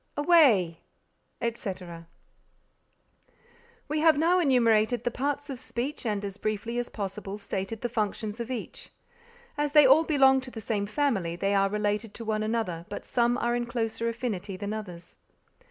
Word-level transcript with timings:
away!_ 0.17 0.77
etc. 1.41 2.07
We 3.87 3.99
have 3.99 4.17
now 4.17 4.39
enumerated 4.39 5.03
the 5.03 5.11
parts 5.11 5.47
of 5.47 5.59
speech 5.59 6.07
and 6.07 6.25
as 6.25 6.37
briefly 6.37 6.79
as 6.79 6.89
possible 6.89 7.37
stated 7.37 7.81
the 7.81 7.87
functions 7.87 8.39
of 8.39 8.49
each. 8.49 8.89
As 9.59 9.73
they 9.73 9.85
all 9.85 10.03
belong 10.03 10.41
to 10.41 10.49
the 10.49 10.59
same 10.59 10.87
family 10.87 11.35
they 11.35 11.53
are 11.53 11.69
related 11.69 12.15
to 12.15 12.25
one 12.25 12.41
another 12.41 12.87
but 12.89 13.05
some 13.05 13.37
are 13.37 13.55
in 13.55 13.67
closer 13.67 14.09
affinity 14.09 14.57
than 14.57 14.73
others. 14.73 15.19